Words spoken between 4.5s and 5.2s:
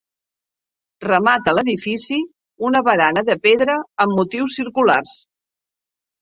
circulars.